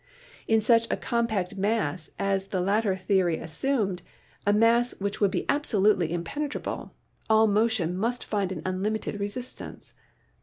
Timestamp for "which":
4.99-5.21